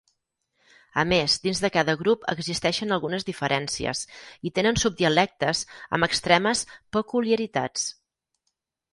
A 0.99 1.01
més, 1.09 1.33
dins 1.41 1.59
de 1.65 1.69
cada 1.73 1.93
grup 1.97 2.23
existeixen 2.31 2.95
algunes 2.95 3.25
diferències 3.27 4.01
i 4.49 4.51
tenen 4.55 4.79
subdialectes 4.85 5.61
amb 5.99 6.07
extremes 6.09 6.63
peculiaritats. 6.97 7.85